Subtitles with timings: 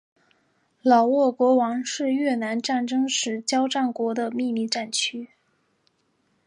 [0.81, 5.29] 老挝王国是越南战争时交战国的秘密战区。